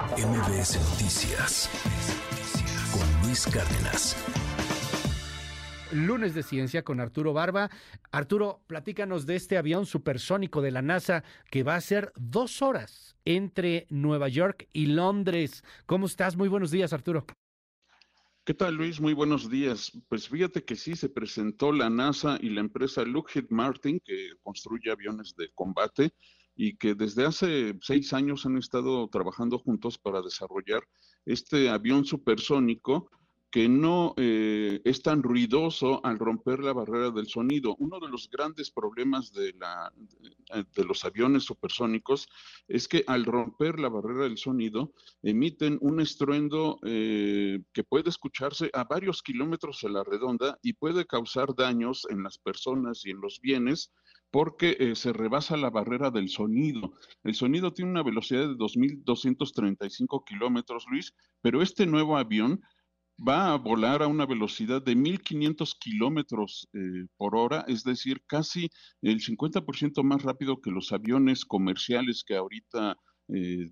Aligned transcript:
MBS 0.00 0.80
Noticias 0.92 1.68
con 2.90 3.22
Luis 3.22 3.46
Cárdenas. 3.46 4.16
Lunes 5.92 6.34
de 6.34 6.42
Ciencia 6.42 6.82
con 6.82 7.00
Arturo 7.00 7.34
Barba. 7.34 7.70
Arturo, 8.10 8.62
platícanos 8.66 9.26
de 9.26 9.36
este 9.36 9.58
avión 9.58 9.84
supersónico 9.84 10.62
de 10.62 10.70
la 10.70 10.80
NASA 10.80 11.22
que 11.50 11.64
va 11.64 11.74
a 11.76 11.80
ser 11.82 12.14
dos 12.16 12.62
horas 12.62 13.18
entre 13.26 13.86
Nueva 13.90 14.28
York 14.28 14.68
y 14.72 14.86
Londres. 14.86 15.64
¿Cómo 15.84 16.06
estás? 16.06 16.34
Muy 16.34 16.48
buenos 16.48 16.70
días, 16.70 16.94
Arturo. 16.94 17.26
¿Qué 18.44 18.54
tal, 18.54 18.76
Luis? 18.76 19.02
Muy 19.02 19.12
buenos 19.12 19.50
días. 19.50 19.92
Pues 20.08 20.30
fíjate 20.30 20.64
que 20.64 20.76
sí 20.76 20.96
se 20.96 21.10
presentó 21.10 21.72
la 21.72 21.90
NASA 21.90 22.38
y 22.40 22.48
la 22.48 22.60
empresa 22.60 23.04
Lockheed 23.04 23.50
Martin, 23.50 24.00
que 24.02 24.30
construye 24.42 24.90
aviones 24.90 25.36
de 25.36 25.50
combate, 25.54 26.14
y 26.56 26.76
que 26.76 26.94
desde 26.94 27.26
hace 27.26 27.78
seis 27.80 28.12
años 28.12 28.46
han 28.46 28.56
estado 28.56 29.08
trabajando 29.08 29.58
juntos 29.58 29.98
para 29.98 30.22
desarrollar 30.22 30.82
este 31.24 31.68
avión 31.68 32.04
supersónico 32.04 33.10
que 33.50 33.68
no 33.68 34.14
eh, 34.16 34.80
es 34.84 35.02
tan 35.02 35.22
ruidoso 35.22 36.04
al 36.04 36.18
romper 36.18 36.60
la 36.60 36.72
barrera 36.72 37.10
del 37.10 37.26
sonido. 37.26 37.74
Uno 37.78 37.98
de 37.98 38.08
los 38.08 38.30
grandes 38.30 38.70
problemas 38.70 39.32
de, 39.32 39.52
la, 39.58 39.92
de, 40.76 40.84
los 40.84 41.04
aviones 41.04 41.44
supersónicos 41.44 42.28
es 42.68 42.86
que 42.86 43.02
al 43.08 43.24
romper 43.24 43.80
la 43.80 43.88
barrera 43.88 44.24
del 44.24 44.38
sonido 44.38 44.92
emiten 45.22 45.78
un 45.80 46.00
estruendo 46.00 46.78
eh, 46.84 47.60
que 47.72 47.82
puede 47.82 48.10
escucharse 48.10 48.70
a 48.72 48.84
varios 48.84 49.22
kilómetros 49.22 49.82
a 49.82 49.88
la 49.88 50.04
redonda 50.04 50.58
y 50.62 50.74
puede 50.74 51.06
causar 51.06 51.54
daños 51.56 52.06
en 52.08 52.22
las 52.22 52.38
personas 52.38 53.04
y 53.04 53.10
en 53.10 53.20
los 53.20 53.40
bienes 53.40 53.92
porque 54.30 54.76
eh, 54.78 54.94
se 54.94 55.12
rebasa 55.12 55.56
la 55.56 55.70
barrera 55.70 56.12
del 56.12 56.28
sonido. 56.28 56.94
El 57.24 57.34
sonido 57.34 57.72
tiene 57.72 57.90
una 57.90 58.04
velocidad 58.04 58.42
de 58.42 58.54
2.235 58.54 60.24
kilómetros, 60.24 60.86
Luis, 60.88 61.12
pero 61.42 61.62
este 61.62 61.84
nuevo 61.86 62.16
avión 62.16 62.60
va 63.26 63.52
a 63.52 63.56
volar 63.56 64.02
a 64.02 64.06
una 64.06 64.26
velocidad 64.26 64.82
de 64.82 64.96
1.500 64.96 65.76
kilómetros 65.78 66.68
eh, 66.72 67.06
por 67.16 67.36
hora, 67.36 67.64
es 67.68 67.84
decir, 67.84 68.22
casi 68.26 68.68
el 69.02 69.20
50% 69.20 70.02
más 70.02 70.22
rápido 70.22 70.60
que 70.60 70.70
los 70.70 70.92
aviones 70.92 71.44
comerciales 71.44 72.24
que 72.26 72.36
ahorita 72.36 72.96
eh, 73.32 73.70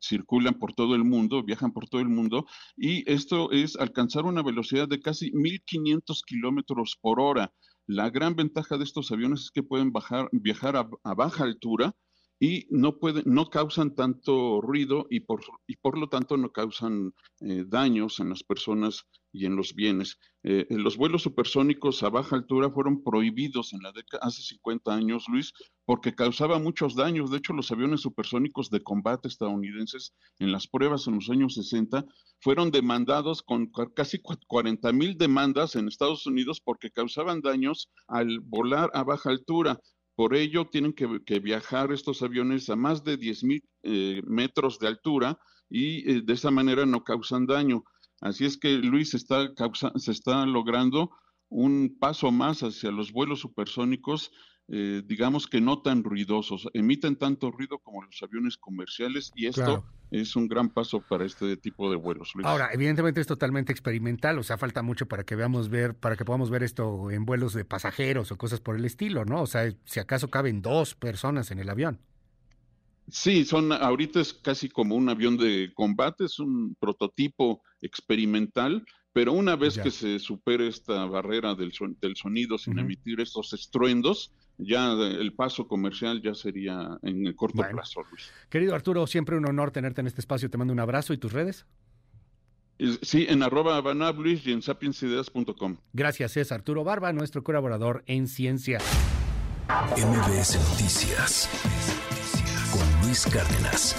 circulan 0.00 0.58
por 0.58 0.74
todo 0.74 0.94
el 0.94 1.04
mundo, 1.04 1.42
viajan 1.42 1.72
por 1.72 1.88
todo 1.88 2.00
el 2.00 2.08
mundo, 2.08 2.46
y 2.76 3.10
esto 3.10 3.50
es 3.50 3.76
alcanzar 3.76 4.24
una 4.24 4.42
velocidad 4.42 4.88
de 4.88 5.00
casi 5.00 5.30
1.500 5.32 6.22
kilómetros 6.26 6.98
por 7.00 7.20
hora. 7.20 7.52
La 7.86 8.10
gran 8.10 8.36
ventaja 8.36 8.78
de 8.78 8.84
estos 8.84 9.10
aviones 9.10 9.42
es 9.42 9.50
que 9.50 9.62
pueden 9.62 9.92
bajar, 9.92 10.28
viajar 10.32 10.76
a, 10.76 11.14
baja 11.14 11.44
altura 11.44 11.94
y 12.42 12.66
no, 12.70 12.98
pueden, 12.98 13.22
no 13.24 13.48
causan 13.50 13.94
tanto 13.94 14.60
ruido 14.60 15.06
y 15.10 15.20
por, 15.20 15.42
y 15.68 15.76
por 15.76 15.96
lo 15.96 16.08
tanto 16.08 16.36
no 16.36 16.50
causan 16.50 17.14
eh, 17.38 17.62
daños 17.64 18.18
en 18.18 18.30
las 18.30 18.42
personas 18.42 19.04
y 19.30 19.46
en 19.46 19.54
los 19.54 19.76
bienes. 19.76 20.18
Eh, 20.42 20.66
los 20.70 20.96
vuelos 20.96 21.22
supersónicos 21.22 22.02
a 22.02 22.08
baja 22.08 22.34
altura 22.34 22.68
fueron 22.68 23.04
prohibidos 23.04 23.72
en 23.72 23.82
la 23.82 23.92
década, 23.92 24.24
hace 24.26 24.42
50 24.42 24.92
años, 24.92 25.26
Luis, 25.28 25.52
porque 25.84 26.16
causaba 26.16 26.58
muchos 26.58 26.96
daños. 26.96 27.30
De 27.30 27.38
hecho, 27.38 27.52
los 27.52 27.70
aviones 27.70 28.00
supersónicos 28.00 28.70
de 28.70 28.82
combate 28.82 29.28
estadounidenses 29.28 30.12
en 30.40 30.50
las 30.50 30.66
pruebas 30.66 31.06
en 31.06 31.14
los 31.14 31.30
años 31.30 31.54
60 31.54 32.04
fueron 32.40 32.72
demandados 32.72 33.44
con 33.44 33.70
casi 33.94 34.20
40 34.20 34.92
mil 34.92 35.16
demandas 35.16 35.76
en 35.76 35.86
Estados 35.86 36.26
Unidos 36.26 36.60
porque 36.60 36.90
causaban 36.90 37.40
daños 37.40 37.88
al 38.08 38.40
volar 38.40 38.90
a 38.94 39.04
baja 39.04 39.30
altura. 39.30 39.78
Por 40.14 40.34
ello, 40.34 40.68
tienen 40.68 40.92
que, 40.92 41.40
viajar 41.40 41.92
estos 41.92 42.22
aviones 42.22 42.68
a 42.68 42.76
más 42.76 43.02
de 43.02 43.16
10 43.16 43.44
mil 43.44 43.62
eh, 43.82 44.22
metros 44.26 44.78
de 44.78 44.88
altura 44.88 45.38
y 45.70 46.10
eh, 46.10 46.22
de 46.22 46.32
esa 46.34 46.50
manera 46.50 46.84
no 46.84 47.02
causan 47.02 47.46
daño. 47.46 47.84
Así 48.20 48.44
es 48.44 48.56
que 48.56 48.74
Luis 48.74 49.14
está 49.14 49.52
se 49.96 50.12
está 50.12 50.46
logrando 50.46 51.10
un 51.48 51.96
paso 51.98 52.30
más 52.30 52.62
hacia 52.62 52.90
los 52.90 53.12
vuelos 53.12 53.40
supersónicos, 53.40 54.30
eh, 54.68 55.02
digamos 55.04 55.46
que 55.46 55.60
no 55.60 55.82
tan 55.82 56.04
ruidosos, 56.04 56.68
emiten 56.72 57.16
tanto 57.16 57.50
ruido 57.50 57.78
como 57.78 58.02
los 58.02 58.22
aviones 58.22 58.56
comerciales 58.56 59.32
y 59.34 59.46
esto 59.46 59.84
es 60.10 60.36
un 60.36 60.46
gran 60.46 60.68
paso 60.68 61.00
para 61.00 61.24
este 61.24 61.56
tipo 61.56 61.90
de 61.90 61.96
vuelos. 61.96 62.32
Luis. 62.34 62.46
Ahora, 62.46 62.70
evidentemente 62.72 63.20
es 63.20 63.26
totalmente 63.26 63.72
experimental, 63.72 64.38
o 64.38 64.42
sea, 64.42 64.58
falta 64.58 64.82
mucho 64.82 65.06
para 65.06 65.24
que 65.24 65.36
veamos 65.36 65.68
ver, 65.68 65.94
para 65.94 66.16
que 66.16 66.24
podamos 66.24 66.50
ver 66.50 66.62
esto 66.62 67.10
en 67.10 67.24
vuelos 67.24 67.54
de 67.54 67.64
pasajeros 67.64 68.30
o 68.30 68.36
cosas 68.36 68.60
por 68.60 68.76
el 68.76 68.84
estilo, 68.84 69.24
¿no? 69.24 69.42
O 69.42 69.46
sea, 69.46 69.72
si 69.84 70.00
acaso 70.00 70.28
caben 70.28 70.62
dos 70.62 70.94
personas 70.94 71.50
en 71.50 71.58
el 71.58 71.68
avión. 71.68 72.00
Sí, 73.08 73.44
son 73.44 73.72
ahorita 73.72 74.20
es 74.20 74.32
casi 74.32 74.68
como 74.68 74.94
un 74.94 75.08
avión 75.08 75.36
de 75.36 75.72
combate, 75.74 76.24
es 76.24 76.38
un 76.38 76.76
prototipo 76.78 77.62
experimental, 77.80 78.84
pero 79.12 79.32
una 79.32 79.56
vez 79.56 79.78
que 79.78 79.90
se 79.90 80.18
supere 80.18 80.68
esta 80.68 81.04
barrera 81.06 81.54
del, 81.54 81.72
del 82.00 82.16
sonido 82.16 82.56
sin 82.58 82.78
emitir 82.78 83.20
estos 83.20 83.52
estruendos, 83.52 84.32
ya 84.58 84.92
el 84.92 85.34
paso 85.34 85.66
comercial 85.66 86.22
ya 86.22 86.34
sería 86.34 86.98
en 87.02 87.26
el 87.26 87.34
corto 87.34 87.62
plazo, 87.70 88.02
Luis. 88.10 88.30
Querido 88.48 88.74
Arturo, 88.74 89.06
siempre 89.06 89.36
un 89.36 89.46
honor 89.46 89.70
tenerte 89.70 90.00
en 90.00 90.06
este 90.06 90.20
espacio. 90.20 90.48
Te 90.50 90.58
mando 90.58 90.72
un 90.72 90.80
abrazo 90.80 91.12
y 91.12 91.18
tus 91.18 91.32
redes. 91.32 91.66
Sí, 93.02 93.26
en 93.28 93.42
arroba 93.42 93.80
banabluis 93.80 94.46
y 94.46 94.52
en 94.52 94.62
sapiensideas.com. 94.62 95.76
Gracias, 95.92 96.36
es 96.36 96.50
Arturo 96.50 96.82
Barba, 96.82 97.12
nuestro 97.12 97.44
colaborador 97.44 98.02
en 98.06 98.26
ciencia. 98.26 98.78
MBS 99.96 100.58
Noticias 100.70 101.48
con 102.72 103.06
Luis 103.06 103.26
Cárdenas. 103.26 103.94